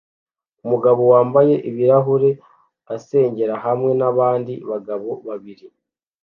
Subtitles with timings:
[0.63, 2.29] Umugabo wambaye ibirahure
[2.95, 5.65] asengera hamwe nabandi bagabo babiri